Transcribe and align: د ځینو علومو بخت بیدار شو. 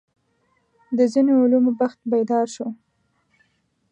د 0.97 0.99
ځینو 1.13 1.33
علومو 1.41 1.71
بخت 1.79 1.99
بیدار 2.11 2.47
شو. 2.55 2.67